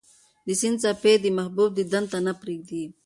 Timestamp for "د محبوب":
1.21-1.69